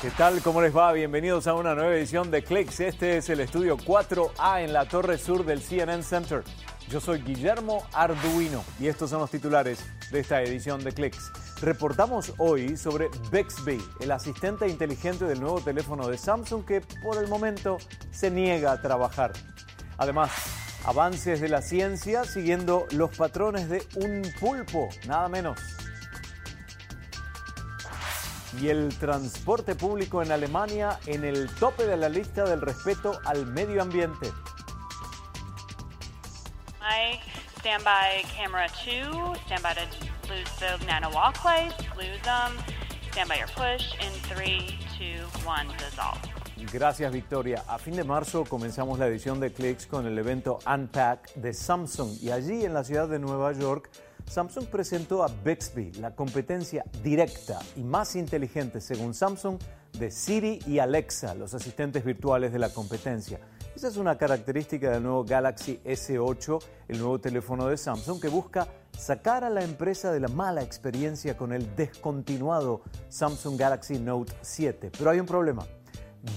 ¿Qué 0.00 0.10
tal? 0.12 0.40
¿Cómo 0.40 0.62
les 0.62 0.74
va? 0.74 0.94
Bienvenidos 0.94 1.46
a 1.46 1.52
una 1.52 1.74
nueva 1.74 1.94
edición 1.94 2.30
de 2.30 2.42
Clicks. 2.42 2.80
Este 2.80 3.18
es 3.18 3.28
el 3.28 3.38
estudio 3.40 3.76
4A 3.76 4.62
en 4.64 4.72
la 4.72 4.88
torre 4.88 5.18
sur 5.18 5.44
del 5.44 5.60
CNN 5.60 6.02
Center. 6.02 6.42
Yo 6.88 7.00
soy 7.02 7.20
Guillermo 7.20 7.84
Arduino 7.92 8.64
y 8.78 8.86
estos 8.86 9.10
son 9.10 9.20
los 9.20 9.30
titulares 9.30 9.84
de 10.10 10.20
esta 10.20 10.40
edición 10.40 10.82
de 10.82 10.92
Clicks. 10.92 11.30
Reportamos 11.60 12.32
hoy 12.38 12.78
sobre 12.78 13.10
Bixby, 13.30 13.78
el 14.00 14.10
asistente 14.12 14.66
inteligente 14.68 15.26
del 15.26 15.38
nuevo 15.38 15.60
teléfono 15.60 16.08
de 16.08 16.16
Samsung 16.16 16.64
que 16.64 16.80
por 16.80 17.18
el 17.18 17.28
momento 17.28 17.76
se 18.10 18.30
niega 18.30 18.72
a 18.72 18.80
trabajar. 18.80 19.34
Además, 19.98 20.30
avances 20.86 21.42
de 21.42 21.50
la 21.50 21.60
ciencia 21.60 22.24
siguiendo 22.24 22.86
los 22.92 23.14
patrones 23.14 23.68
de 23.68 23.82
un 23.96 24.22
pulpo, 24.40 24.88
nada 25.06 25.28
menos 25.28 25.60
y 28.58 28.68
el 28.68 28.88
transporte 28.98 29.74
público 29.74 30.22
en 30.22 30.32
Alemania 30.32 30.98
en 31.06 31.24
el 31.24 31.52
tope 31.56 31.86
de 31.86 31.96
la 31.96 32.08
lista 32.08 32.44
del 32.44 32.60
respeto 32.60 33.18
al 33.24 33.46
medio 33.46 33.82
ambiente. 33.82 34.32
My 36.80 37.20
standby 37.58 38.24
camera 38.36 38.66
2, 38.84 39.36
standby 39.46 39.74
to 39.74 39.86
lose 40.28 40.50
the 40.58 40.84
nano 40.86 41.10
walkways, 41.10 41.72
lose 41.96 42.20
them, 42.22 42.56
standby 43.10 43.38
your 43.38 43.48
push 43.48 43.94
in 44.00 44.12
3, 44.34 44.78
2, 44.98 45.44
1, 45.44 45.68
dissolve. 45.78 46.40
Gracias 46.72 47.10
Victoria. 47.12 47.64
A 47.68 47.78
fin 47.78 47.96
de 47.96 48.04
marzo 48.04 48.44
comenzamos 48.44 48.98
la 48.98 49.06
edición 49.06 49.40
de 49.40 49.52
Clicks 49.52 49.86
con 49.86 50.06
el 50.06 50.18
evento 50.18 50.58
Unpack 50.66 51.34
de 51.34 51.54
Samsung 51.54 52.18
y 52.20 52.30
allí 52.30 52.64
en 52.64 52.74
la 52.74 52.84
ciudad 52.84 53.08
de 53.08 53.18
Nueva 53.18 53.52
York 53.52 53.90
Samsung 54.30 54.66
presentó 54.66 55.24
a 55.24 55.28
Bixby, 55.44 55.90
la 55.94 56.14
competencia 56.14 56.84
directa 57.02 57.58
y 57.74 57.82
más 57.82 58.14
inteligente 58.14 58.80
según 58.80 59.12
Samsung 59.12 59.58
de 59.98 60.12
Siri 60.12 60.60
y 60.68 60.78
Alexa, 60.78 61.34
los 61.34 61.52
asistentes 61.52 62.04
virtuales 62.04 62.52
de 62.52 62.60
la 62.60 62.68
competencia. 62.68 63.40
Esa 63.74 63.88
es 63.88 63.96
una 63.96 64.16
característica 64.16 64.92
del 64.92 65.02
nuevo 65.02 65.24
Galaxy 65.24 65.80
S8, 65.84 66.62
el 66.86 67.00
nuevo 67.00 67.18
teléfono 67.20 67.66
de 67.66 67.76
Samsung 67.76 68.20
que 68.20 68.28
busca 68.28 68.68
sacar 68.96 69.42
a 69.42 69.50
la 69.50 69.64
empresa 69.64 70.12
de 70.12 70.20
la 70.20 70.28
mala 70.28 70.62
experiencia 70.62 71.36
con 71.36 71.52
el 71.52 71.74
descontinuado 71.74 72.82
Samsung 73.08 73.58
Galaxy 73.58 73.98
Note 73.98 74.32
7. 74.42 74.92
Pero 74.96 75.10
hay 75.10 75.18
un 75.18 75.26
problema. 75.26 75.66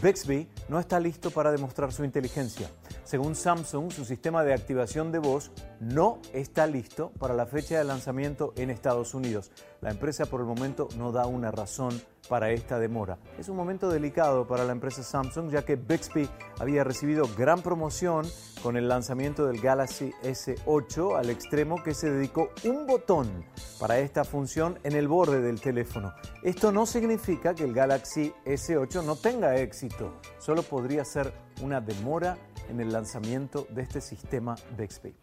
Bixby 0.01 0.49
no 0.67 0.79
está 0.79 0.99
listo 0.99 1.29
para 1.29 1.51
demostrar 1.51 1.93
su 1.93 2.03
inteligencia. 2.03 2.71
Según 3.03 3.35
Samsung, 3.35 3.91
su 3.91 4.05
sistema 4.05 4.43
de 4.43 4.53
activación 4.53 5.11
de 5.11 5.19
voz 5.19 5.51
no 5.81 6.19
está 6.31 6.67
listo 6.67 7.11
para 7.19 7.33
la 7.33 7.45
fecha 7.45 7.77
de 7.77 7.83
lanzamiento 7.83 8.53
en 8.55 8.69
Estados 8.69 9.13
Unidos. 9.13 9.51
La 9.81 9.91
empresa 9.91 10.25
por 10.25 10.39
el 10.39 10.47
momento 10.47 10.87
no 10.97 11.11
da 11.11 11.25
una 11.25 11.51
razón 11.51 12.01
para 12.29 12.51
esta 12.51 12.79
demora. 12.79 13.17
Es 13.37 13.49
un 13.49 13.57
momento 13.57 13.89
delicado 13.89 14.47
para 14.47 14.63
la 14.63 14.71
empresa 14.71 15.03
Samsung 15.03 15.51
ya 15.51 15.65
que 15.65 15.75
Bixby 15.75 16.29
había 16.59 16.85
recibido 16.85 17.27
gran 17.37 17.61
promoción 17.61 18.25
con 18.61 18.77
el 18.77 18.87
lanzamiento 18.87 19.45
del 19.45 19.59
Galaxy 19.59 20.13
S8 20.23 21.19
al 21.19 21.29
extremo 21.29 21.83
que 21.83 21.93
se 21.93 22.09
dedicó 22.09 22.51
un 22.63 22.87
botón 22.87 23.43
para 23.79 23.99
esta 23.99 24.23
función 24.23 24.79
en 24.83 24.93
el 24.93 25.09
borde 25.09 25.41
del 25.41 25.59
teléfono. 25.59 26.13
Esto 26.41 26.71
no 26.71 26.85
significa 26.85 27.53
que 27.53 27.65
el 27.65 27.73
Galaxy 27.73 28.33
S8 28.45 29.03
no 29.03 29.17
tenga 29.17 29.57
éxito, 29.57 30.13
solo 30.39 30.63
podría 30.63 31.03
ser 31.03 31.33
una 31.61 31.81
demora 31.81 32.37
en 32.69 32.79
el 32.79 32.91
lanzamiento 32.91 33.67
de 33.69 33.81
este 33.81 34.01
sistema 34.01 34.55
Bixby. 34.77 35.13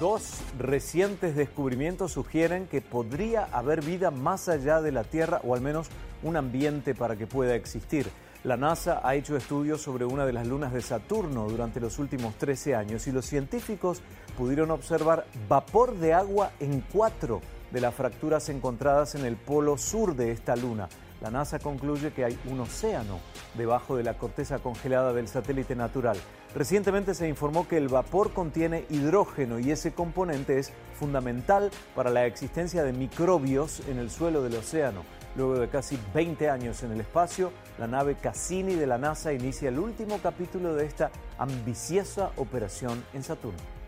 Dos 0.00 0.40
recientes 0.58 1.36
descubrimientos 1.36 2.12
sugieren 2.12 2.66
que 2.66 2.80
podría 2.80 3.44
haber 3.52 3.84
vida 3.84 4.10
más 4.10 4.48
allá 4.48 4.80
de 4.80 4.92
la 4.92 5.04
Tierra 5.04 5.42
o 5.44 5.54
al 5.54 5.60
menos 5.60 5.88
un 6.22 6.36
ambiente 6.36 6.94
para 6.94 7.16
que 7.16 7.26
pueda 7.26 7.54
existir. 7.54 8.06
La 8.42 8.56
NASA 8.56 9.02
ha 9.04 9.14
hecho 9.14 9.36
estudios 9.36 9.82
sobre 9.82 10.06
una 10.06 10.24
de 10.24 10.32
las 10.32 10.46
lunas 10.46 10.72
de 10.72 10.80
Saturno 10.80 11.46
durante 11.50 11.80
los 11.80 11.98
últimos 11.98 12.34
13 12.36 12.74
años 12.74 13.06
y 13.06 13.12
los 13.12 13.26
científicos 13.26 14.00
pudieron 14.38 14.70
observar 14.70 15.26
vapor 15.46 15.94
de 15.98 16.14
agua 16.14 16.52
en 16.60 16.82
cuatro 16.90 17.42
de 17.70 17.80
las 17.80 17.94
fracturas 17.94 18.48
encontradas 18.48 19.14
en 19.14 19.24
el 19.24 19.36
polo 19.36 19.78
sur 19.78 20.16
de 20.16 20.32
esta 20.32 20.56
luna. 20.56 20.88
La 21.20 21.30
NASA 21.30 21.58
concluye 21.58 22.12
que 22.12 22.24
hay 22.24 22.38
un 22.50 22.60
océano 22.60 23.20
debajo 23.54 23.96
de 23.96 24.04
la 24.04 24.16
corteza 24.16 24.58
congelada 24.58 25.12
del 25.12 25.28
satélite 25.28 25.76
natural. 25.76 26.16
Recientemente 26.54 27.14
se 27.14 27.28
informó 27.28 27.68
que 27.68 27.76
el 27.76 27.88
vapor 27.88 28.32
contiene 28.32 28.86
hidrógeno 28.88 29.58
y 29.58 29.70
ese 29.70 29.92
componente 29.92 30.58
es 30.58 30.72
fundamental 30.98 31.70
para 31.94 32.10
la 32.10 32.26
existencia 32.26 32.82
de 32.82 32.92
microbios 32.92 33.80
en 33.88 33.98
el 33.98 34.10
suelo 34.10 34.42
del 34.42 34.56
océano. 34.56 35.04
Luego 35.36 35.58
de 35.58 35.68
casi 35.68 35.98
20 36.14 36.48
años 36.48 36.82
en 36.82 36.92
el 36.92 37.00
espacio, 37.02 37.52
la 37.78 37.86
nave 37.86 38.16
Cassini 38.16 38.74
de 38.74 38.86
la 38.86 38.98
NASA 38.98 39.32
inicia 39.32 39.68
el 39.68 39.78
último 39.78 40.18
capítulo 40.22 40.74
de 40.74 40.86
esta 40.86 41.10
ambiciosa 41.38 42.32
operación 42.36 43.04
en 43.12 43.22
Saturno. 43.22 43.79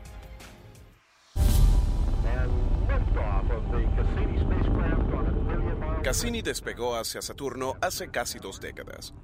Cassini 6.03 6.43
despegó 6.43 6.97
hacia 6.97 7.23
Saturno 7.23 7.77
hace 7.81 8.11
casi 8.11 8.39
dos 8.39 8.61
décadas 8.61 9.15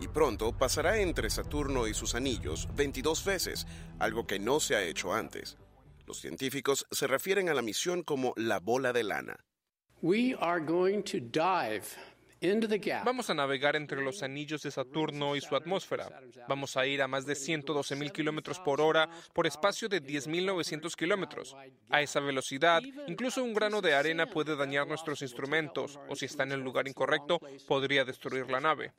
y 0.00 0.08
pronto 0.08 0.52
pasará 0.52 0.98
entre 0.98 1.30
Saturno 1.30 1.86
y 1.88 1.94
sus 1.94 2.14
anillos 2.14 2.68
22 2.74 3.24
veces, 3.24 3.66
algo 3.98 4.26
que 4.26 4.38
no 4.38 4.60
se 4.60 4.76
ha 4.76 4.82
hecho 4.82 5.12
antes. 5.12 5.58
Los 6.06 6.20
científicos 6.20 6.86
se 6.90 7.06
refieren 7.06 7.48
a 7.48 7.54
la 7.54 7.62
misión 7.62 8.02
como 8.02 8.32
la 8.36 8.60
bola 8.60 8.92
de 8.92 9.04
lana. 9.04 9.44
We 10.00 10.36
are 10.40 10.60
dive 10.60 11.84
Vamos 13.04 13.30
a 13.30 13.34
navegar 13.34 13.76
entre 13.76 14.02
los 14.02 14.22
anillos 14.22 14.62
de 14.62 14.70
Saturno 14.70 15.36
y 15.36 15.40
su 15.40 15.56
atmósfera. 15.56 16.20
Vamos 16.48 16.76
a 16.76 16.86
ir 16.86 17.02
a 17.02 17.08
más 17.08 17.26
de 17.26 17.34
112.000 17.34 18.12
kilómetros 18.12 18.60
por 18.60 18.80
hora 18.80 19.08
por 19.32 19.46
espacio 19.46 19.88
de 19.88 20.02
10.900 20.02 20.94
kilómetros. 20.94 21.56
A 21.90 22.02
esa 22.02 22.20
velocidad, 22.20 22.82
incluso 23.06 23.42
un 23.42 23.54
grano 23.54 23.80
de 23.80 23.94
arena 23.94 24.26
puede 24.26 24.56
dañar 24.56 24.86
nuestros 24.86 25.22
instrumentos 25.22 25.98
o 26.08 26.16
si 26.16 26.26
está 26.26 26.44
en 26.44 26.52
el 26.52 26.60
lugar 26.60 26.86
incorrecto, 26.86 27.40
podría 27.66 28.04
destruir 28.04 28.50
la 28.50 28.60
nave. 28.60 28.92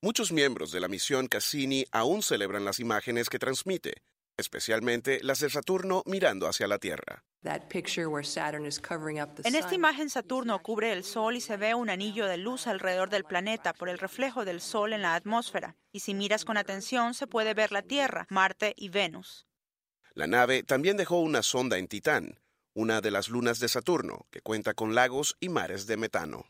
Muchos 0.00 0.30
miembros 0.30 0.70
de 0.70 0.80
la 0.80 0.88
misión 0.88 1.26
Cassini 1.26 1.84
aún 1.90 2.22
celebran 2.22 2.64
las 2.64 2.78
imágenes 2.78 3.28
que 3.28 3.40
transmite, 3.40 4.02
especialmente 4.36 5.18
las 5.22 5.40
de 5.40 5.50
Saturno 5.50 6.02
mirando 6.06 6.46
hacia 6.46 6.68
la 6.68 6.78
Tierra. 6.78 7.24
En 9.44 9.54
esta 9.54 9.74
imagen 9.74 10.10
Saturno 10.10 10.60
cubre 10.60 10.92
el 10.92 11.04
Sol 11.04 11.36
y 11.36 11.40
se 11.40 11.56
ve 11.56 11.74
un 11.74 11.88
anillo 11.88 12.26
de 12.26 12.36
luz 12.36 12.66
alrededor 12.66 13.10
del 13.10 13.24
planeta 13.24 13.72
por 13.72 13.88
el 13.88 13.98
reflejo 13.98 14.44
del 14.44 14.60
Sol 14.60 14.92
en 14.92 15.02
la 15.02 15.14
atmósfera. 15.14 15.76
Y 15.92 16.00
si 16.00 16.14
miras 16.14 16.44
con 16.44 16.56
atención 16.56 17.14
se 17.14 17.28
puede 17.28 17.54
ver 17.54 17.70
la 17.70 17.82
Tierra, 17.82 18.26
Marte 18.28 18.74
y 18.76 18.88
Venus. 18.88 19.46
La 20.14 20.26
nave 20.26 20.64
también 20.64 20.96
dejó 20.96 21.20
una 21.20 21.42
sonda 21.42 21.78
en 21.78 21.86
Titán, 21.86 22.40
una 22.74 23.00
de 23.00 23.12
las 23.12 23.28
lunas 23.28 23.60
de 23.60 23.68
Saturno, 23.68 24.26
que 24.30 24.40
cuenta 24.40 24.74
con 24.74 24.96
lagos 24.96 25.36
y 25.38 25.48
mares 25.48 25.86
de 25.86 25.96
metano. 25.96 26.46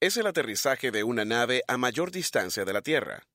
Es 0.00 0.16
el 0.16 0.28
aterrizaje 0.28 0.92
de 0.92 1.02
una 1.02 1.24
nave 1.24 1.64
a 1.66 1.76
mayor 1.76 2.12
distancia 2.12 2.64
de 2.64 2.72
la 2.72 2.82
Tierra. 2.82 3.26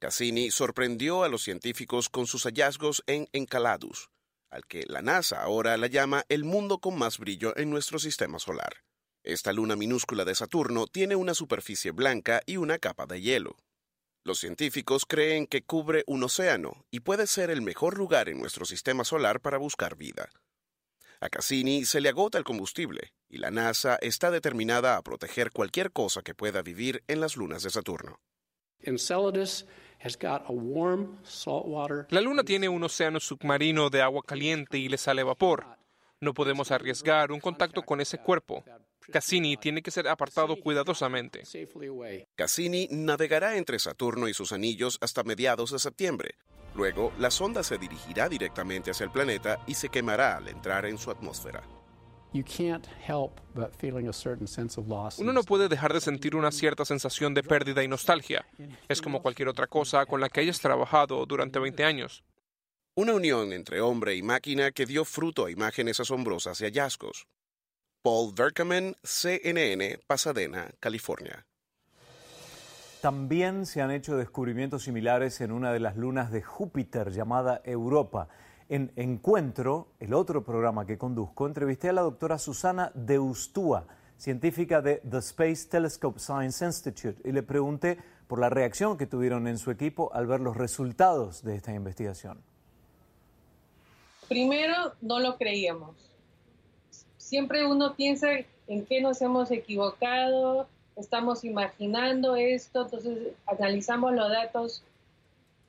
Cassini 0.00 0.50
sorprendió 0.50 1.22
a 1.22 1.28
los 1.28 1.42
científicos 1.42 2.08
con 2.08 2.26
sus 2.26 2.42
hallazgos 2.42 3.04
en 3.06 3.28
Enceladus, 3.32 4.10
al 4.50 4.66
que 4.66 4.84
la 4.86 5.02
NASA 5.02 5.42
ahora 5.42 5.76
la 5.76 5.86
llama 5.86 6.24
el 6.28 6.44
mundo 6.44 6.78
con 6.78 6.98
más 6.98 7.18
brillo 7.18 7.56
en 7.56 7.70
nuestro 7.70 7.98
sistema 7.98 8.38
solar. 8.38 8.84
Esta 9.22 9.52
luna 9.52 9.76
minúscula 9.76 10.24
de 10.24 10.34
Saturno 10.34 10.86
tiene 10.86 11.14
una 11.16 11.34
superficie 11.34 11.90
blanca 11.90 12.40
y 12.46 12.56
una 12.56 12.78
capa 12.78 13.06
de 13.06 13.20
hielo. 13.20 13.56
Los 14.24 14.38
científicos 14.38 15.06
creen 15.06 15.46
que 15.46 15.62
cubre 15.62 16.04
un 16.06 16.22
océano 16.22 16.84
y 16.90 17.00
puede 17.00 17.26
ser 17.26 17.50
el 17.50 17.62
mejor 17.62 17.96
lugar 17.96 18.28
en 18.28 18.38
nuestro 18.38 18.64
sistema 18.64 19.04
solar 19.04 19.40
para 19.40 19.58
buscar 19.58 19.96
vida. 19.96 20.28
A 21.20 21.28
Cassini 21.28 21.84
se 21.84 22.00
le 22.00 22.08
agota 22.08 22.38
el 22.38 22.44
combustible 22.44 23.12
y 23.28 23.38
la 23.38 23.50
NASA 23.50 23.98
está 24.00 24.30
determinada 24.30 24.96
a 24.96 25.02
proteger 25.02 25.50
cualquier 25.50 25.92
cosa 25.92 26.22
que 26.22 26.34
pueda 26.34 26.62
vivir 26.62 27.04
en 27.08 27.20
las 27.20 27.36
lunas 27.36 27.62
de 27.62 27.70
Saturno. 27.70 28.20
La 32.08 32.20
Luna 32.20 32.42
tiene 32.42 32.68
un 32.68 32.82
océano 32.82 33.20
submarino 33.20 33.90
de 33.90 34.02
agua 34.02 34.22
caliente 34.26 34.78
y 34.78 34.88
le 34.88 34.96
sale 34.96 35.22
vapor. 35.22 35.66
No 36.20 36.34
podemos 36.34 36.70
arriesgar 36.70 37.32
un 37.32 37.40
contacto 37.40 37.82
con 37.82 38.00
ese 38.00 38.18
cuerpo. 38.18 38.64
Cassini 39.10 39.56
tiene 39.56 39.82
que 39.82 39.90
ser 39.90 40.08
apartado 40.08 40.56
cuidadosamente. 40.60 41.42
Cassini 42.34 42.88
navegará 42.90 43.56
entre 43.56 43.78
Saturno 43.78 44.28
y 44.28 44.34
sus 44.34 44.52
anillos 44.52 44.98
hasta 45.00 45.22
mediados 45.22 45.72
de 45.72 45.78
septiembre. 45.78 46.34
Luego, 46.74 47.12
la 47.18 47.30
sonda 47.30 47.62
se 47.62 47.78
dirigirá 47.78 48.28
directamente 48.28 48.90
hacia 48.90 49.04
el 49.04 49.10
planeta 49.10 49.58
y 49.66 49.74
se 49.74 49.88
quemará 49.88 50.36
al 50.36 50.48
entrar 50.48 50.86
en 50.86 50.98
su 50.98 51.10
atmósfera. 51.10 51.62
Uno 55.18 55.32
no 55.32 55.42
puede 55.42 55.68
dejar 55.68 55.92
de 55.92 56.00
sentir 56.00 56.36
una 56.36 56.52
cierta 56.52 56.84
sensación 56.84 57.34
de 57.34 57.42
pérdida 57.42 57.82
y 57.82 57.88
nostalgia. 57.88 58.46
Es 58.88 59.02
como 59.02 59.20
cualquier 59.22 59.48
otra 59.48 59.66
cosa 59.66 60.06
con 60.06 60.20
la 60.20 60.28
que 60.28 60.40
hayas 60.40 60.60
trabajado 60.60 61.26
durante 61.26 61.58
20 61.58 61.84
años. 61.84 62.22
Una 62.94 63.14
unión 63.14 63.52
entre 63.52 63.80
hombre 63.80 64.14
y 64.14 64.22
máquina 64.22 64.70
que 64.72 64.86
dio 64.86 65.04
fruto 65.04 65.46
a 65.46 65.50
imágenes 65.50 66.00
asombrosas 66.00 66.60
y 66.60 66.64
hallazgos. 66.64 67.26
Paul 68.02 68.32
Verkamen, 68.34 68.96
CNN, 69.02 69.98
Pasadena, 70.06 70.70
California. 70.80 71.46
También 73.00 73.64
se 73.64 73.80
han 73.80 73.90
hecho 73.90 74.16
descubrimientos 74.16 74.82
similares 74.82 75.40
en 75.40 75.52
una 75.52 75.72
de 75.72 75.80
las 75.80 75.96
lunas 75.96 76.30
de 76.30 76.42
Júpiter 76.42 77.10
llamada 77.10 77.62
Europa. 77.64 78.28
En 78.70 78.92
Encuentro, 78.94 79.88
el 79.98 80.14
otro 80.14 80.44
programa 80.44 80.86
que 80.86 80.96
conduzco, 80.96 81.48
entrevisté 81.48 81.88
a 81.88 81.92
la 81.92 82.02
doctora 82.02 82.38
Susana 82.38 82.92
Deustúa, 82.94 83.84
científica 84.16 84.80
de 84.80 84.98
The 84.98 85.18
Space 85.18 85.68
Telescope 85.68 86.20
Science 86.20 86.64
Institute, 86.64 87.20
y 87.28 87.32
le 87.32 87.42
pregunté 87.42 87.98
por 88.28 88.38
la 88.38 88.48
reacción 88.48 88.96
que 88.96 89.06
tuvieron 89.06 89.48
en 89.48 89.58
su 89.58 89.72
equipo 89.72 90.14
al 90.14 90.28
ver 90.28 90.38
los 90.38 90.56
resultados 90.56 91.42
de 91.42 91.56
esta 91.56 91.74
investigación. 91.74 92.40
Primero, 94.28 94.92
no 95.00 95.18
lo 95.18 95.36
creíamos. 95.36 95.96
Siempre 97.16 97.66
uno 97.66 97.96
piensa 97.96 98.28
en 98.68 98.86
qué 98.86 99.00
nos 99.00 99.20
hemos 99.20 99.50
equivocado, 99.50 100.68
estamos 100.94 101.42
imaginando 101.42 102.36
esto, 102.36 102.82
entonces 102.82 103.34
analizamos 103.46 104.12
los 104.12 104.30
datos 104.30 104.84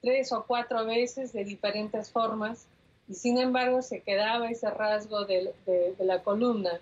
tres 0.04 0.32
o 0.32 0.46
cuatro 0.46 0.86
veces 0.86 1.34
de 1.34 1.44
diferentes 1.44 2.12
formas 2.12 2.68
y 3.12 3.14
sin 3.14 3.38
embargo 3.38 3.82
se 3.82 4.00
quedaba 4.00 4.50
ese 4.50 4.70
rasgo 4.70 5.26
de, 5.26 5.54
la 6.00 6.24
columna. 6.24 6.80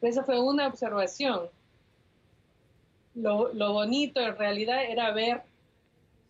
Esa 0.00 0.22
fue 0.22 0.40
una 0.40 0.68
observación. 0.68 1.48
Lo, 3.16 3.50
bonito 3.52 4.20
en 4.20 4.36
realidad 4.36 4.84
era 4.84 5.10
ver 5.10 5.42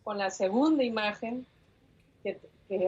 con 0.03 0.17
la 0.17 0.31
segunda 0.31 0.83
imagen 0.83 1.45
que, 2.23 2.39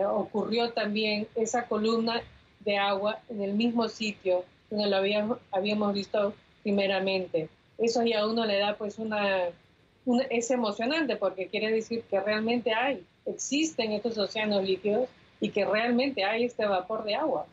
ocurrió 0.07 0.71
también 0.71 1.27
esa 1.35 1.67
columna 1.67 2.23
de 2.61 2.77
agua 2.77 3.19
en 3.29 3.43
el 3.43 3.53
mismo 3.53 3.87
sitio 3.87 4.43
donde 4.71 4.89
lo 4.89 4.95
habíamos, 4.95 5.37
habíamos 5.51 5.93
visto 5.93 6.33
primeramente. 6.63 7.47
Eso 7.77 8.01
ya 8.01 8.21
a 8.21 8.27
uno 8.27 8.43
le 8.47 8.57
da 8.57 8.75
pues 8.75 8.97
una, 8.97 9.49
una, 10.05 10.23
es 10.23 10.49
emocionante 10.49 11.15
porque 11.15 11.45
quiere 11.45 11.71
decir 11.71 12.01
que 12.09 12.19
realmente 12.19 12.73
hay, 12.73 13.05
existen 13.27 13.91
estos 13.91 14.17
océanos 14.17 14.63
líquidos 14.63 15.07
y 15.39 15.49
que 15.49 15.65
realmente 15.65 16.23
hay 16.23 16.45
este 16.45 16.65
vapor 16.65 17.03
de 17.03 17.15
agua. 17.15 17.47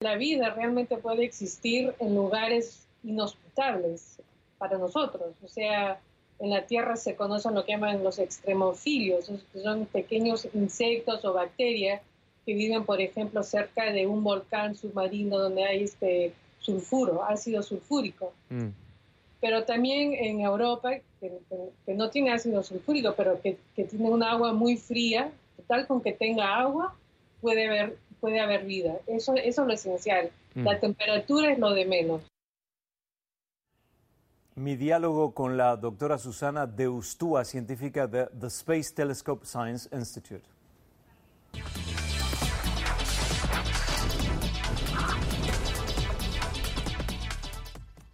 La 0.00 0.16
vida 0.16 0.50
realmente 0.50 0.96
puede 0.96 1.24
existir 1.24 1.94
en 1.98 2.14
lugares 2.14 2.86
inhospitables 3.02 4.20
para 4.58 4.78
nosotros, 4.78 5.34
o 5.42 5.48
sea, 5.48 6.00
en 6.38 6.50
la 6.50 6.66
Tierra 6.66 6.96
se 6.96 7.16
conocen 7.16 7.54
lo 7.54 7.64
que 7.64 7.72
llaman 7.72 8.02
los 8.02 8.18
extremofilios, 8.18 9.30
que 9.52 9.60
son 9.60 9.86
pequeños 9.86 10.48
insectos 10.52 11.24
o 11.24 11.32
bacterias 11.32 12.02
que 12.44 12.54
viven, 12.54 12.84
por 12.84 13.00
ejemplo, 13.00 13.42
cerca 13.42 13.92
de 13.92 14.06
un 14.06 14.22
volcán 14.22 14.74
submarino 14.74 15.38
donde 15.38 15.64
hay 15.64 15.84
este 15.84 16.34
sulfuro, 16.58 17.24
ácido 17.24 17.62
sulfúrico. 17.62 18.32
Mm. 18.50 18.68
Pero 19.40 19.64
también 19.64 20.14
en 20.14 20.40
Europa, 20.40 20.90
que, 21.20 21.32
no 21.94 22.10
tiene 22.10 22.32
ácido 22.32 22.62
sulfúrico, 22.62 23.14
pero 23.16 23.40
que, 23.40 23.58
que 23.76 23.84
tiene 23.84 24.10
un 24.10 24.22
agua 24.22 24.52
muy 24.52 24.76
fría, 24.76 25.30
tal 25.66 25.86
con 25.86 26.02
que 26.02 26.12
tenga 26.12 26.56
agua, 26.56 26.94
puede 27.44 27.68
haber, 27.68 27.98
puede 28.20 28.40
haber 28.40 28.64
vida. 28.64 28.96
Eso, 29.06 29.34
eso 29.34 29.62
es 29.62 29.68
lo 29.68 29.72
esencial. 29.74 30.30
La 30.54 30.76
mm. 30.76 30.80
temperatura 30.80 31.52
es 31.52 31.58
lo 31.58 31.70
de 31.74 31.84
menos. 31.84 32.22
Mi 34.56 34.76
diálogo 34.76 35.34
con 35.34 35.56
la 35.56 35.76
doctora 35.76 36.16
Susana 36.16 36.66
Deustúa, 36.66 37.44
científica 37.44 38.06
de 38.06 38.26
The 38.38 38.46
Space 38.46 38.94
Telescope 38.94 39.44
Science 39.44 39.88
Institute. 39.92 40.53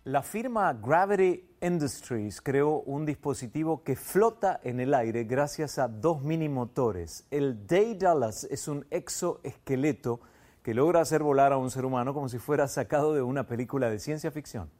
La 0.04 0.22
firma 0.22 0.72
Gravity 0.72 1.56
Industries 1.60 2.40
creó 2.40 2.80
un 2.86 3.04
dispositivo 3.04 3.84
que 3.84 3.96
flota 3.96 4.58
en 4.64 4.80
el 4.80 4.94
aire 4.94 5.24
gracias 5.24 5.78
a 5.78 5.88
dos 5.88 6.22
mini 6.22 6.48
motores. 6.48 7.26
El 7.30 7.66
Daedalus 7.66 8.44
es 8.44 8.66
un 8.66 8.86
exoesqueleto 8.88 10.20
que 10.62 10.72
logra 10.72 11.02
hacer 11.02 11.22
volar 11.22 11.52
a 11.52 11.58
un 11.58 11.70
ser 11.70 11.84
humano 11.84 12.14
como 12.14 12.30
si 12.30 12.38
fuera 12.38 12.66
sacado 12.66 13.12
de 13.12 13.20
una 13.20 13.46
película 13.46 13.90
de 13.90 13.98
ciencia 13.98 14.30
ficción. 14.30 14.70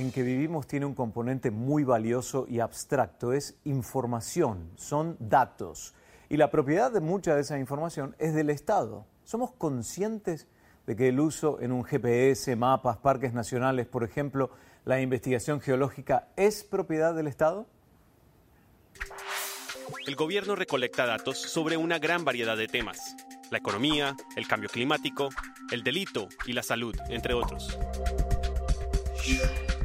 En 0.00 0.12
que 0.12 0.22
vivimos 0.22 0.66
tiene 0.66 0.86
un 0.86 0.94
componente 0.94 1.50
muy 1.50 1.84
valioso 1.84 2.46
y 2.48 2.60
abstracto, 2.60 3.34
es 3.34 3.56
información, 3.64 4.70
son 4.76 5.16
datos. 5.20 5.94
Y 6.30 6.38
la 6.38 6.50
propiedad 6.50 6.90
de 6.90 7.00
mucha 7.00 7.34
de 7.34 7.42
esa 7.42 7.58
información 7.58 8.16
es 8.18 8.34
del 8.34 8.48
Estado. 8.48 9.04
¿Somos 9.24 9.52
conscientes 9.52 10.46
de 10.86 10.96
que 10.96 11.08
el 11.08 11.20
uso 11.20 11.60
en 11.60 11.70
un 11.70 11.84
GPS, 11.84 12.56
mapas, 12.56 12.96
parques 12.96 13.34
nacionales, 13.34 13.86
por 13.86 14.02
ejemplo, 14.02 14.50
la 14.86 15.00
investigación 15.00 15.60
geológica 15.60 16.28
es 16.36 16.64
propiedad 16.64 17.14
del 17.14 17.26
Estado? 17.26 17.66
El 20.06 20.16
gobierno 20.16 20.56
recolecta 20.56 21.04
datos 21.04 21.38
sobre 21.38 21.76
una 21.76 21.98
gran 21.98 22.24
variedad 22.24 22.56
de 22.56 22.68
temas. 22.68 23.16
La 23.50 23.58
economía, 23.58 24.16
el 24.36 24.48
cambio 24.48 24.70
climático, 24.70 25.28
el 25.70 25.82
delito 25.82 26.28
y 26.46 26.54
la 26.54 26.62
salud, 26.62 26.96
entre 27.10 27.34
otros. 27.34 27.78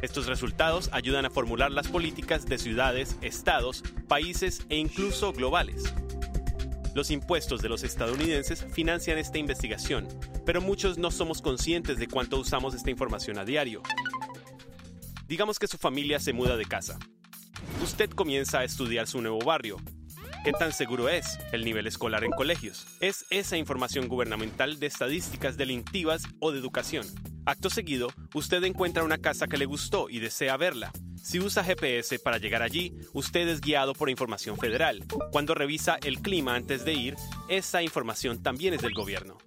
Estos 0.02 0.26
resultados 0.26 0.90
ayudan 0.92 1.24
a 1.24 1.30
formular 1.30 1.70
las 1.70 1.88
políticas 1.88 2.46
de 2.46 2.58
ciudades, 2.58 3.16
estados, 3.22 3.82
países 4.08 4.66
e 4.68 4.76
incluso 4.76 5.32
globales. 5.32 5.84
Los 6.94 7.10
impuestos 7.10 7.62
de 7.62 7.68
los 7.68 7.82
estadounidenses 7.82 8.64
financian 8.72 9.18
esta 9.18 9.38
investigación, 9.38 10.08
pero 10.44 10.60
muchos 10.60 10.98
no 10.98 11.10
somos 11.10 11.42
conscientes 11.42 11.98
de 11.98 12.08
cuánto 12.08 12.38
usamos 12.38 12.74
esta 12.74 12.90
información 12.90 13.38
a 13.38 13.44
diario. 13.44 13.82
Digamos 15.26 15.58
que 15.58 15.66
su 15.66 15.76
familia 15.76 16.20
se 16.20 16.32
muda 16.32 16.56
de 16.56 16.64
casa. 16.66 16.98
Usted 17.82 18.10
comienza 18.10 18.60
a 18.60 18.64
estudiar 18.64 19.06
su 19.06 19.20
nuevo 19.20 19.40
barrio. 19.40 19.78
¿Qué 20.44 20.52
tan 20.52 20.72
seguro 20.72 21.08
es 21.08 21.38
el 21.52 21.64
nivel 21.64 21.86
escolar 21.86 22.22
en 22.22 22.30
colegios? 22.30 22.86
Es 23.00 23.26
esa 23.30 23.56
información 23.56 24.08
gubernamental 24.08 24.78
de 24.78 24.86
estadísticas 24.86 25.56
delictivas 25.56 26.22
o 26.38 26.52
de 26.52 26.60
educación. 26.60 27.06
Acto 27.46 27.70
seguido, 27.70 28.08
usted 28.34 28.64
encuentra 28.64 29.04
una 29.04 29.18
casa 29.18 29.46
que 29.46 29.56
le 29.56 29.66
gustó 29.66 30.10
y 30.10 30.18
desea 30.18 30.56
verla. 30.56 30.90
Si 31.22 31.38
usa 31.38 31.62
GPS 31.62 32.18
para 32.18 32.38
llegar 32.38 32.60
allí, 32.60 32.92
usted 33.12 33.46
es 33.46 33.60
guiado 33.60 33.94
por 33.94 34.10
información 34.10 34.58
federal. 34.58 35.04
Cuando 35.30 35.54
revisa 35.54 35.96
el 36.02 36.18
clima 36.18 36.56
antes 36.56 36.84
de 36.84 36.94
ir, 36.94 37.14
esa 37.48 37.82
información 37.82 38.42
también 38.42 38.74
es 38.74 38.82
del 38.82 38.94
gobierno. 38.94 39.38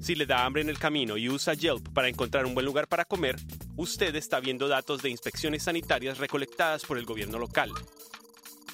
Si 0.00 0.14
le 0.14 0.24
da 0.24 0.46
hambre 0.46 0.62
en 0.62 0.70
el 0.70 0.78
camino 0.78 1.18
y 1.18 1.28
usa 1.28 1.52
Yelp 1.52 1.90
para 1.92 2.08
encontrar 2.08 2.46
un 2.46 2.54
buen 2.54 2.64
lugar 2.64 2.88
para 2.88 3.04
comer, 3.04 3.36
usted 3.76 4.16
está 4.16 4.40
viendo 4.40 4.66
datos 4.66 5.02
de 5.02 5.10
inspecciones 5.10 5.64
sanitarias 5.64 6.16
recolectadas 6.16 6.86
por 6.86 6.96
el 6.96 7.04
gobierno 7.04 7.38
local. 7.38 7.70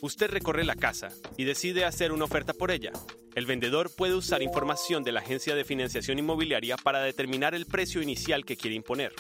Usted 0.03 0.31
recorre 0.31 0.63
la 0.63 0.77
casa 0.77 1.09
y 1.37 1.43
decide 1.43 1.85
hacer 1.85 2.13
una 2.13 2.27
oferta 2.27 2.53
por 2.53 2.71
ella. 2.71 2.93
El 3.37 3.45
vendedor 3.45 3.95
puede 3.95 4.15
usar 4.15 4.43
información 4.43 5.05
de 5.05 5.13
la 5.13 5.21
agencia 5.21 5.55
de 5.55 5.63
financiación 5.63 6.19
inmobiliaria 6.19 6.79
para 6.79 7.03
determinar 7.03 7.55
el 7.55 7.67
precio 7.67 8.01
inicial 8.01 8.47
que 8.47 8.57
quiere 8.57 8.77
imponer. 8.77 9.13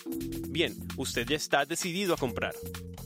Bien, 0.48 0.74
usted 0.96 1.26
ya 1.28 1.36
está 1.36 1.66
decidido 1.66 2.14
a 2.14 2.16
comprar. 2.16 2.54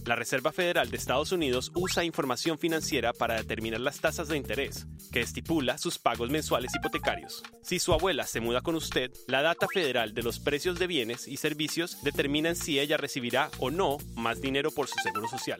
La 0.06 0.14
Reserva 0.14 0.52
Federal 0.52 0.88
de 0.88 0.96
Estados 0.96 1.32
Unidos 1.32 1.72
usa 1.74 2.04
información 2.04 2.60
financiera 2.60 3.12
para 3.12 3.34
determinar 3.34 3.80
las 3.80 4.00
tasas 4.00 4.28
de 4.28 4.36
interés, 4.36 4.86
que 5.10 5.20
estipula 5.20 5.78
sus 5.78 5.98
pagos 5.98 6.30
mensuales 6.30 6.72
hipotecarios. 6.76 7.42
Si 7.60 7.80
su 7.80 7.92
abuela 7.92 8.24
se 8.24 8.38
muda 8.38 8.60
con 8.60 8.76
usted, 8.76 9.10
la 9.26 9.42
data 9.42 9.66
federal 9.66 10.14
de 10.14 10.22
los 10.22 10.38
precios 10.38 10.78
de 10.78 10.86
bienes 10.86 11.26
y 11.26 11.38
servicios 11.38 12.00
determinan 12.04 12.54
si 12.54 12.78
ella 12.78 12.96
recibirá 12.96 13.50
o 13.58 13.72
no 13.72 13.98
más 14.14 14.40
dinero 14.40 14.70
por 14.70 14.86
su 14.86 14.94
seguro 15.02 15.26
social. 15.26 15.58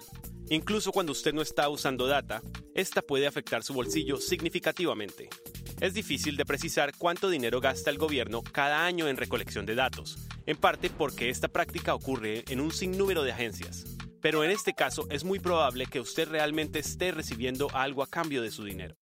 Incluso 0.51 0.93
cuando 0.93 1.13
usted 1.13 1.33
no 1.33 1.41
está 1.41 1.69
usando 1.71 2.07
data, 2.07 2.43
esta 2.75 3.01
puede 3.01 3.27
afectar 3.27 3.63
su 3.63 3.73
bolsillo 3.73 4.19
significativamente. 4.19 5.31
Es 5.81 5.95
difícil 5.95 6.37
de 6.37 6.45
precisar 6.45 6.93
cuánto 6.99 7.31
dinero 7.31 7.61
gasta 7.61 7.89
el 7.89 7.97
gobierno 7.97 8.43
cada 8.43 8.85
año 8.85 9.09
en 9.09 9.17
recolección 9.17 9.65
de 9.65 9.77
datos, 9.77 10.19
en 10.45 10.59
parte 10.59 10.91
porque 10.91 11.31
esta 11.31 11.49
práctica 11.49 11.95
ocurre 11.95 12.45
en 12.49 12.61
un 12.61 12.71
sinnúmero 12.71 13.23
de 13.23 13.33
agencias 13.33 13.87
pero 14.21 14.45
en 14.45 14.51
este 14.51 14.75
caso 14.75 15.07
es 15.11 15.25
muy 15.25 15.39
probable 15.39 15.87
que 15.87 16.01
usted 16.01 16.29
realmente 16.29 16.79
esté 16.79 17.11
recibiendo 17.11 17.69
algo 17.73 18.03
a 18.03 18.07
cambio 18.07 18.43
de 18.43 18.51
su 18.51 18.65
dinero. 18.65 19.00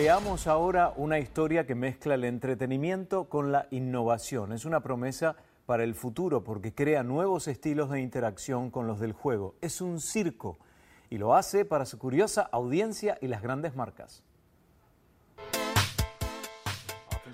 Veamos 0.00 0.46
ahora 0.46 0.92
una 0.94 1.18
historia 1.18 1.66
que 1.66 1.74
mezcla 1.74 2.14
el 2.14 2.22
entretenimiento 2.22 3.28
con 3.28 3.50
la 3.50 3.66
innovación. 3.72 4.52
Es 4.52 4.64
una 4.64 4.78
promesa 4.78 5.34
para 5.66 5.82
el 5.82 5.96
futuro 5.96 6.44
porque 6.44 6.72
crea 6.72 7.02
nuevos 7.02 7.48
estilos 7.48 7.90
de 7.90 8.00
interacción 8.00 8.70
con 8.70 8.86
los 8.86 9.00
del 9.00 9.12
juego. 9.12 9.56
Es 9.60 9.80
un 9.80 10.00
circo 10.00 10.56
y 11.10 11.18
lo 11.18 11.34
hace 11.34 11.64
para 11.64 11.84
su 11.84 11.98
curiosa 11.98 12.42
audiencia 12.42 13.18
y 13.20 13.26
las 13.26 13.42
grandes 13.42 13.74
marcas. 13.74 14.22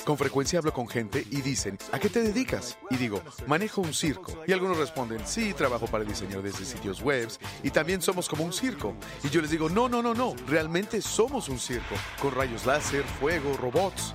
Con 0.05 0.19
frecuencia 0.19 0.59
hablo 0.59 0.73
con 0.73 0.89
gente 0.89 1.27
y 1.31 1.41
dicen, 1.41 1.79
¿a 1.93 1.99
qué 1.99 2.09
te 2.09 2.23
dedicas? 2.23 2.79
Y 2.91 2.97
digo, 2.97 3.23
manejo 3.47 3.81
un 3.81 3.95
circo. 3.95 4.33
Y 4.47 4.53
algunos 4.53 4.77
responden, 4.77 5.27
sí, 5.27 5.55
trabajo 5.55 5.87
para 5.87 6.05
diseñadores 6.05 6.59
de 6.59 6.65
sitios 6.65 7.03
web 7.03 7.29
y 7.63 7.71
también 7.71 8.03
somos 8.03 8.29
como 8.29 8.45
un 8.45 8.53
circo. 8.53 8.95
Y 9.23 9.31
yo 9.31 9.41
les 9.41 9.51
digo, 9.51 9.69
no, 9.69 9.89
no, 9.89 10.03
no, 10.03 10.15
no, 10.15 10.35
realmente 10.47 11.01
somos 11.01 11.49
un 11.49 11.59
circo, 11.59 11.95
con 12.21 12.35
rayos 12.35 12.67
láser, 12.67 13.05
fuego, 13.21 13.57
robots. 13.57 14.15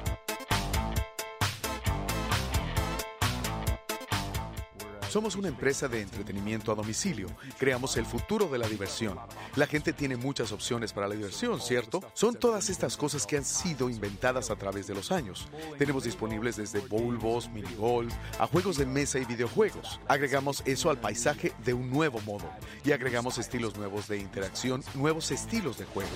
Somos 5.10 5.36
una 5.36 5.48
empresa 5.48 5.88
de 5.88 6.02
entretenimiento 6.02 6.72
a 6.72 6.76
domicilio. 6.76 7.30
Creamos 7.58 7.98
el 7.98 8.06
futuro 8.06 8.48
de 8.48 8.60
la 8.60 8.68
diversión. 8.68 9.18
La 9.56 9.66
gente 9.66 9.92
tiene 9.92 10.16
muchas 10.18 10.52
opciones 10.52 10.94
para 10.94 11.08
la 11.08 11.16
diversión, 11.16 11.60
¿cierto? 11.60 12.04
Son 12.14 12.36
todas 12.36 12.70
estas 12.70 12.96
cosas 12.96 13.26
que 13.26 13.36
han 13.36 13.44
sido 13.44 13.90
inventadas 13.90 14.52
a 14.52 14.56
través 14.56 14.86
de 14.86 14.94
los 14.94 15.12
años. 15.12 15.48
Tenemos 15.80 16.04
disponibles 16.04 16.58
desde 16.58 16.82
bulbos, 16.82 17.50
minigolf, 17.50 18.14
a 18.40 18.46
juegos 18.46 18.78
de 18.78 18.86
mesa 18.86 19.18
y 19.18 19.26
videojuegos. 19.26 20.00
Agregamos 20.08 20.62
eso 20.66 20.92
al 20.92 21.00
paisaje 21.00 21.54
de 21.66 21.74
un 21.74 21.90
nuevo 21.90 22.22
modo 22.22 22.48
y 22.86 22.92
agregamos 22.92 23.40
estilos 23.40 23.76
nuevos 23.78 24.08
de 24.08 24.20
interacción, 24.20 24.84
nuevos 24.94 25.32
estilos 25.32 25.80
de 25.80 25.86
juego. 25.86 26.10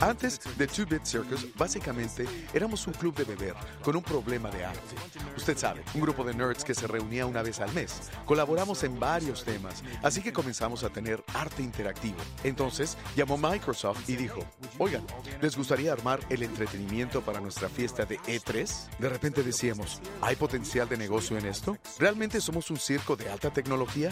Antes 0.00 0.40
de 0.58 0.66
Two 0.66 0.86
Bit 0.86 1.04
Circus, 1.04 1.46
básicamente 1.56 2.26
éramos 2.52 2.86
un 2.86 2.92
club 2.92 3.14
de 3.14 3.24
beber 3.24 3.54
con 3.82 3.96
un 3.96 4.02
problema 4.02 4.50
de 4.50 4.64
arte. 4.64 4.94
Usted 5.36 5.56
sabe, 5.56 5.82
un 5.94 6.02
grupo 6.02 6.22
de 6.22 6.34
nerds 6.34 6.64
que 6.64 6.74
se 6.74 6.86
reunía 6.86 7.24
una 7.24 7.42
vez 7.42 7.60
al 7.60 7.72
mes. 7.72 8.10
Colaboramos 8.26 8.82
en 8.84 8.98
varios 9.00 9.44
temas, 9.44 9.82
así 10.02 10.22
que 10.22 10.32
comenzamos 10.32 10.84
a 10.84 10.90
tener 10.90 11.24
arte 11.34 11.62
interactivo. 11.62 12.18
Entonces 12.44 12.96
llamó 13.16 13.38
Microsoft 13.38 14.08
y 14.08 14.16
dijo, 14.16 14.40
oigan, 14.78 15.04
¿les 15.40 15.56
gustaría 15.56 15.92
armar 15.92 16.20
el 16.28 16.42
entretenimiento 16.42 17.22
para 17.22 17.40
nuestra 17.40 17.68
fiesta 17.68 18.04
de 18.04 18.18
E3? 18.20 18.98
De 18.98 19.08
repente 19.08 19.42
decíamos, 19.42 20.00
¿hay 20.20 20.36
potencial 20.36 20.88
de 20.88 20.98
negocio 20.98 21.38
en 21.38 21.46
esto? 21.46 21.78
¿Realmente 21.98 22.40
somos 22.40 22.70
un 22.70 22.76
circo 22.76 23.16
de 23.16 23.30
alta 23.30 23.50
tecnología? 23.50 24.10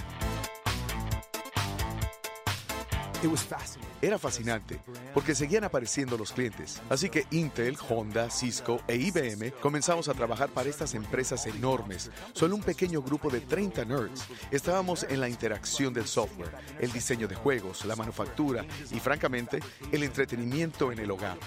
Era 4.03 4.19
fascinante 4.19 4.81
porque 5.13 5.35
seguían 5.35 5.65
apareciendo 5.65 6.19
los 6.19 6.33
clientes. 6.33 6.81
Así 6.89 7.09
que 7.09 7.27
Intel, 7.31 7.77
Honda, 7.89 8.31
Cisco 8.31 8.81
e 8.87 8.97
IBM 8.97 9.53
comenzamos 9.61 10.09
a 10.09 10.15
trabajar 10.15 10.49
para 10.51 10.69
estas 10.69 10.95
empresas 10.95 11.47
enormes. 11.47 12.11
Solo 12.33 12.57
un 12.57 12.63
pequeño 12.63 13.03
grupo 13.03 13.31
de 13.31 13.41
30 13.41 13.85
nerds. 13.85 14.27
Estábamos 14.51 15.05
en 15.05 15.21
la 15.21 15.29
interacción 15.29 15.95
del 15.95 16.07
software, 16.07 16.51
el 16.81 16.93
diseño 16.93 17.29
de 17.29 17.35
juegos, 17.35 17.85
la 17.85 17.97
manufactura 17.97 18.65
y 18.93 19.01
francamente 19.01 19.61
el 19.93 20.03
entretenimiento 20.03 20.93
en 20.93 20.99
el 20.99 21.11
hogar. 21.11 21.39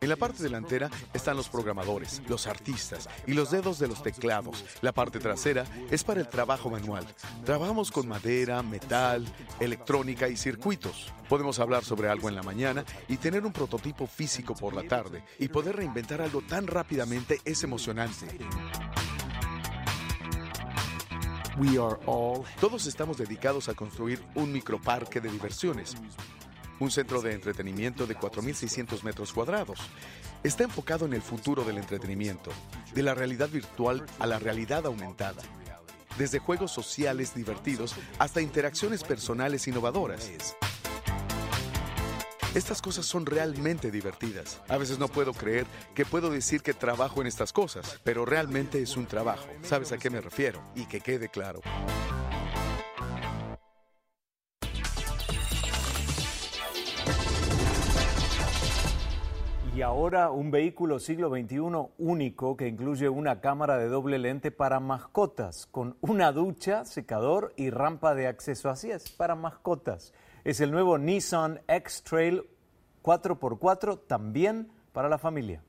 En 0.00 0.08
la 0.08 0.16
parte 0.16 0.42
delantera 0.42 0.90
están 1.12 1.36
los 1.36 1.48
programadores, 1.48 2.22
los 2.28 2.46
artistas 2.46 3.08
y 3.26 3.34
los 3.34 3.50
dedos 3.50 3.78
de 3.78 3.88
los 3.88 4.02
teclados. 4.02 4.64
La 4.80 4.92
parte 4.92 5.18
trasera 5.18 5.64
es 5.90 6.02
para 6.04 6.20
el 6.20 6.28
trabajo 6.28 6.70
manual. 6.70 7.06
Trabajamos 7.44 7.90
con 7.90 8.08
madera, 8.08 8.62
metal, 8.62 9.26
electrónica 9.60 10.28
y 10.28 10.36
circuitos. 10.36 11.12
Podemos 11.28 11.58
hablar 11.58 11.84
sobre 11.84 12.08
algo 12.08 12.28
en 12.28 12.34
la 12.34 12.42
mañana 12.42 12.84
y 13.08 13.16
tener 13.16 13.44
un 13.44 13.52
prototipo 13.52 14.06
físico 14.06 14.54
por 14.54 14.74
la 14.74 14.82
tarde. 14.82 15.24
Y 15.38 15.48
poder 15.48 15.76
reinventar 15.76 16.20
algo 16.20 16.42
tan 16.42 16.66
rápidamente 16.66 17.40
es 17.44 17.62
emocionante. 17.62 18.26
Todos 22.60 22.86
estamos 22.86 23.18
dedicados 23.18 23.68
a 23.68 23.74
construir 23.74 24.22
un 24.34 24.52
microparque 24.52 25.20
de 25.20 25.30
diversiones 25.30 25.94
un 26.80 26.90
centro 26.90 27.20
de 27.22 27.32
entretenimiento 27.32 28.06
de 28.06 28.16
4.600 28.16 29.02
metros 29.02 29.32
cuadrados. 29.32 29.78
Está 30.42 30.64
enfocado 30.64 31.06
en 31.06 31.12
el 31.12 31.22
futuro 31.22 31.64
del 31.64 31.78
entretenimiento, 31.78 32.50
de 32.94 33.02
la 33.02 33.14
realidad 33.14 33.48
virtual 33.48 34.04
a 34.18 34.26
la 34.26 34.38
realidad 34.38 34.86
aumentada, 34.86 35.42
desde 36.18 36.38
juegos 36.38 36.72
sociales 36.72 37.34
divertidos 37.34 37.94
hasta 38.18 38.40
interacciones 38.40 39.04
personales 39.04 39.66
innovadoras. 39.68 40.30
Estas 42.54 42.82
cosas 42.82 43.06
son 43.06 43.24
realmente 43.24 43.90
divertidas. 43.90 44.60
A 44.68 44.76
veces 44.76 44.98
no 44.98 45.08
puedo 45.08 45.32
creer 45.32 45.64
que 45.94 46.04
puedo 46.04 46.28
decir 46.28 46.60
que 46.60 46.74
trabajo 46.74 47.22
en 47.22 47.26
estas 47.26 47.50
cosas, 47.50 47.98
pero 48.04 48.26
realmente 48.26 48.82
es 48.82 48.94
un 48.98 49.06
trabajo. 49.06 49.46
¿Sabes 49.62 49.90
a 49.92 49.96
qué 49.96 50.10
me 50.10 50.20
refiero? 50.20 50.62
Y 50.74 50.84
que 50.84 51.00
quede 51.00 51.30
claro. 51.30 51.62
Ahora 59.92 60.30
un 60.30 60.50
vehículo 60.50 60.98
siglo 60.98 61.28
XXI 61.28 61.58
único 61.98 62.56
que 62.56 62.66
incluye 62.66 63.10
una 63.10 63.42
cámara 63.42 63.76
de 63.76 63.88
doble 63.88 64.18
lente 64.18 64.50
para 64.50 64.80
mascotas, 64.80 65.66
con 65.66 65.98
una 66.00 66.32
ducha, 66.32 66.86
secador 66.86 67.52
y 67.58 67.68
rampa 67.68 68.14
de 68.14 68.26
acceso. 68.26 68.70
Así 68.70 68.90
es, 68.90 69.10
para 69.10 69.34
mascotas. 69.34 70.14
Es 70.44 70.62
el 70.62 70.70
nuevo 70.70 70.96
Nissan 70.96 71.60
X-Trail 71.68 72.42
4x4, 73.02 74.00
también 74.06 74.72
para 74.94 75.10
la 75.10 75.18
familia. 75.18 75.62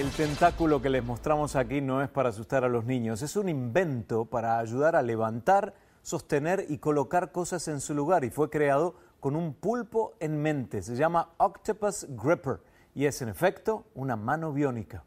El 0.00 0.10
tentáculo 0.12 0.80
que 0.80 0.88
les 0.88 1.04
mostramos 1.04 1.56
aquí 1.56 1.82
no 1.82 2.02
es 2.02 2.08
para 2.08 2.30
asustar 2.30 2.64
a 2.64 2.70
los 2.70 2.86
niños, 2.86 3.20
es 3.20 3.36
un 3.36 3.50
invento 3.50 4.24
para 4.24 4.58
ayudar 4.58 4.96
a 4.96 5.02
levantar, 5.02 5.74
sostener 6.00 6.64
y 6.70 6.78
colocar 6.78 7.32
cosas 7.32 7.68
en 7.68 7.82
su 7.82 7.92
lugar 7.92 8.24
y 8.24 8.30
fue 8.30 8.48
creado 8.48 8.94
con 9.20 9.36
un 9.36 9.52
pulpo 9.52 10.14
en 10.18 10.40
mente. 10.40 10.80
Se 10.80 10.96
llama 10.96 11.34
Octopus 11.36 12.06
Gripper 12.08 12.60
y 12.94 13.04
es 13.04 13.20
en 13.20 13.28
efecto 13.28 13.84
una 13.94 14.16
mano 14.16 14.54
biónica. 14.54 15.04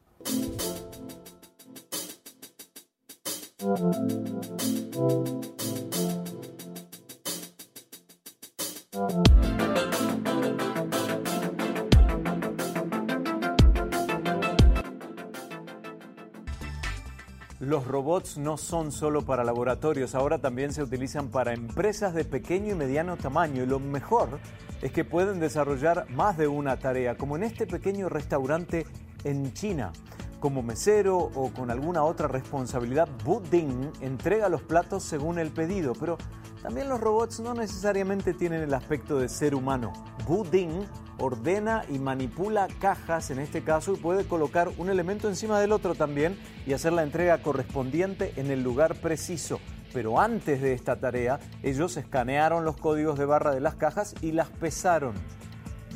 Los 17.73 17.87
robots 17.87 18.37
no 18.37 18.55
son 18.55 18.91
solo 18.91 19.23
para 19.23 19.43
laboratorios, 19.43 20.13
ahora 20.13 20.37
también 20.37 20.71
se 20.73 20.83
utilizan 20.83 21.29
para 21.29 21.55
empresas 21.55 22.13
de 22.13 22.23
pequeño 22.23 22.73
y 22.73 22.75
mediano 22.75 23.17
tamaño 23.17 23.63
y 23.63 23.65
lo 23.65 23.79
mejor 23.79 24.37
es 24.83 24.91
que 24.91 25.03
pueden 25.03 25.39
desarrollar 25.39 26.07
más 26.11 26.37
de 26.37 26.47
una 26.47 26.77
tarea, 26.77 27.17
como 27.17 27.35
en 27.35 27.41
este 27.41 27.65
pequeño 27.65 28.09
restaurante 28.09 28.85
en 29.23 29.53
China. 29.53 29.91
Como 30.39 30.61
mesero 30.61 31.17
o 31.17 31.51
con 31.51 31.71
alguna 31.71 32.03
otra 32.03 32.27
responsabilidad, 32.27 33.09
Buding 33.25 33.89
entrega 34.01 34.49
los 34.49 34.61
platos 34.61 35.01
según 35.01 35.39
el 35.39 35.49
pedido, 35.49 35.93
pero 35.99 36.19
también 36.63 36.87
los 36.87 37.01
robots 37.01 37.41
no 37.41 37.53
necesariamente 37.53 38.33
tienen 38.33 38.61
el 38.61 38.73
aspecto 38.73 39.19
de 39.19 39.27
ser 39.27 39.53
humano. 39.53 39.91
Buding 40.25 40.85
ordena 41.17 41.83
y 41.89 41.99
manipula 41.99 42.69
cajas 42.79 43.31
en 43.31 43.39
este 43.39 43.63
caso 43.63 43.93
y 43.93 43.97
puede 43.97 44.25
colocar 44.25 44.71
un 44.77 44.89
elemento 44.89 45.27
encima 45.27 45.59
del 45.59 45.73
otro 45.73 45.93
también 45.93 46.39
y 46.65 46.71
hacer 46.71 46.93
la 46.93 47.03
entrega 47.03 47.41
correspondiente 47.41 48.31
en 48.37 48.49
el 48.49 48.63
lugar 48.63 48.95
preciso. 48.95 49.59
Pero 49.93 50.21
antes 50.21 50.61
de 50.61 50.73
esta 50.73 50.95
tarea, 50.95 51.39
ellos 51.63 51.97
escanearon 51.97 52.63
los 52.63 52.77
códigos 52.77 53.19
de 53.19 53.25
barra 53.25 53.53
de 53.53 53.59
las 53.59 53.75
cajas 53.75 54.15
y 54.21 54.31
las 54.31 54.49
pesaron. 54.49 55.15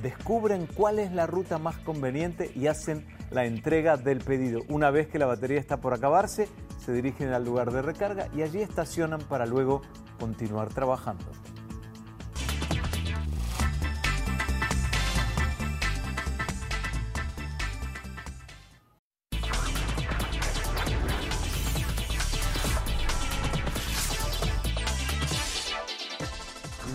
Descubren 0.02 0.68
cuál 0.68 1.00
es 1.00 1.14
la 1.14 1.28
ruta 1.28 1.58
más 1.60 1.78
conveniente 1.78 2.52
y 2.54 2.68
hacen 2.68 3.08
la 3.32 3.46
entrega 3.46 3.96
del 3.96 4.20
pedido. 4.20 4.64
Una 4.68 4.92
vez 4.92 5.08
que 5.08 5.18
la 5.18 5.26
batería 5.28 5.60
está 5.60 5.78
por 5.78 5.94
acabarse, 5.94 6.50
se 6.86 6.92
dirigen 6.92 7.30
al 7.30 7.46
lugar 7.46 7.72
de 7.72 7.82
recarga 7.82 8.28
y 8.36 8.42
allí 8.42 8.60
estacionan 8.60 9.22
para 9.22 9.46
luego 9.46 9.82
continuar 10.18 10.70
trabajando. 10.70 11.26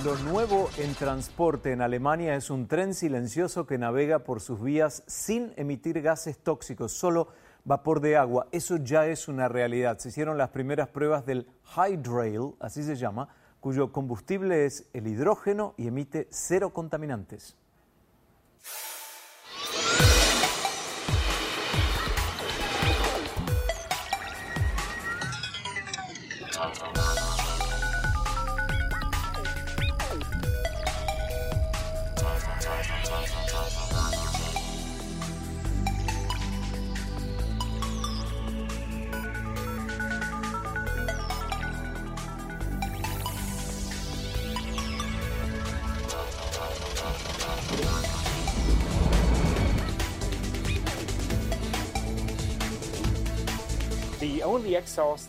Lo 0.05 0.17
nuevo 0.17 0.69
en 0.79 0.97
transporte 0.97 1.71
en 1.71 1.81
Alemania 1.81 2.35
es 2.35 2.50
un 2.50 2.67
tren 2.67 2.93
silencioso 2.93 3.69
que 3.69 3.79
navega 3.79 4.25
por 4.25 4.41
sus 4.41 4.61
vías 4.61 5.05
sin 5.07 5.52
emitir 5.57 6.02
gases 6.02 6.38
tóxicos, 6.38 6.91
solo 6.91 7.29
vapor 7.64 8.00
de 8.00 8.16
agua. 8.16 8.49
Eso 8.52 8.76
ya 8.76 9.07
es 9.07 9.28
una 9.28 9.49
realidad. 9.49 9.99
Se 9.99 10.09
hicieron 10.09 10.38
las 10.38 10.50
primeras 10.50 10.88
pruebas 10.88 11.26
del 11.26 11.47
Hydrail, 11.76 12.54
así 12.61 12.83
se 12.83 12.97
llama, 12.97 13.28
cuyo 13.61 13.92
combustible 13.92 14.66
es 14.66 14.88
el 14.92 15.07
hidrógeno 15.07 15.75
y 15.76 15.87
emite 15.87 16.28
cero 16.31 16.73
contaminantes. 16.73 17.57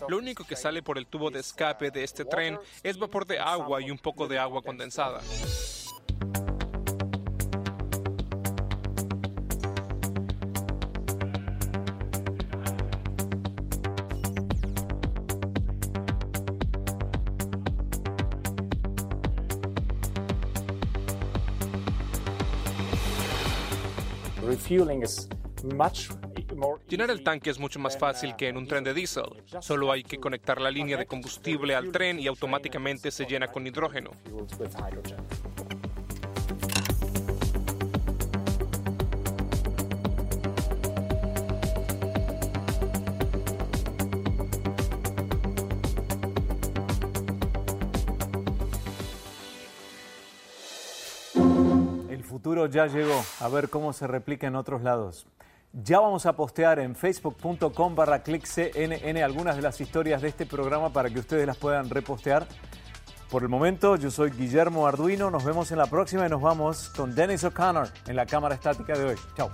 Lo 0.10 0.18
único 0.18 0.44
que 0.44 0.56
sale 0.56 0.84
por 0.84 0.98
el 0.98 1.08
tubo 1.08 1.32
de 1.32 1.40
escape 1.40 1.92
de 1.92 2.04
este 2.04 2.26
tren 2.26 2.60
es 2.84 2.98
vapor 2.98 3.26
de 3.26 3.40
agua 3.40 3.82
y 3.82 3.90
un 3.90 3.98
poco 3.98 4.28
de 4.28 4.38
agua 4.38 4.62
condensada. 4.62 5.22
Llenar 26.90 27.10
el 27.10 27.24
tanque 27.24 27.50
es 27.50 27.60
mucho 27.60 27.80
más 27.80 27.98
fácil 27.98 28.36
que 28.36 28.50
en 28.50 28.58
un 28.58 28.68
tren 28.68 28.84
de 28.84 28.94
diésel. 28.94 29.44
Solo 29.62 29.92
hay 29.92 30.04
que 30.04 30.20
conectar 30.20 30.62
la 30.62 30.70
línea 30.70 30.98
de 30.98 31.06
combustible 31.06 31.76
al 31.76 31.92
tren 31.92 32.20
y 32.20 32.28
automáticamente 32.28 33.10
se 33.10 33.26
llena 33.26 33.48
con 33.48 33.66
hidrógeno. 33.66 34.12
El 52.10 52.24
futuro 52.24 52.68
ya 52.68 52.88
llegó, 52.88 53.24
a 53.40 53.48
ver 53.48 53.70
cómo 53.70 53.94
se 53.94 54.06
replica 54.06 54.48
en 54.48 54.56
otros 54.56 54.84
lados. 54.84 55.26
Ya 55.76 56.00
vamos 56.00 56.28
a 56.28 56.34
postear 56.34 56.78
en 56.78 56.96
facebook.com 56.96 57.96
barra 57.96 58.22
cnn 58.22 59.24
algunas 59.24 59.56
de 59.56 59.64
las 59.64 59.82
historias 59.82 60.22
de 60.22 60.28
este 60.28 60.46
programa 60.46 60.94
para 60.94 61.10
que 61.10 61.18
ustedes 61.18 61.48
las 61.48 61.58
puedan 61.58 61.90
repostear. 61.90 62.48
Por 63.32 63.42
el 63.42 63.50
momento, 63.50 63.96
yo 63.96 64.12
soy 64.12 64.30
Guillermo 64.30 64.86
Arduino. 64.86 65.32
Nos 65.32 65.44
vemos 65.44 65.72
en 65.72 65.80
la 65.80 65.88
próxima 65.88 66.28
y 66.28 66.30
nos 66.30 66.44
vamos 66.44 66.90
con 66.90 67.16
Dennis 67.16 67.44
O'Connor 67.44 67.90
en 68.08 68.16
la 68.16 68.28
cámara 68.28 68.54
estática 68.54 68.94
de 68.96 69.06
hoy. 69.06 69.16
Chao. 69.36 69.50